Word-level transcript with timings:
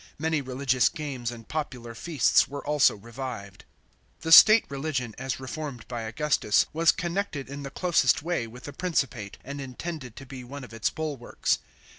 Many 0.17 0.41
religious 0.41 0.89
games 0.89 1.29
and 1.29 1.47
popular 1.47 1.93
feasts 1.93 2.47
were 2.47 2.65
also 2.65 2.95
revived. 2.95 3.65
The 4.21 4.31
state 4.31 4.65
religion, 4.67 5.13
as 5.19 5.39
reformed 5.39 5.87
by 5.87 6.01
Augustus, 6.01 6.65
was 6.73 6.91
connected 6.91 7.47
in 7.47 7.61
the 7.61 7.69
closest 7.69 8.23
way 8.23 8.47
with 8.47 8.63
the 8.63 8.73
Principate, 8.73 9.37
and 9.43 9.61
intended 9.61 10.15
to 10.15 10.25
be 10.25 10.43
one 10.43 10.63
of 10.63 10.73
its 10.73 10.89
bulwarks. 10.89 11.59